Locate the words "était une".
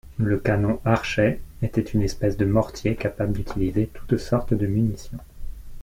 1.61-2.01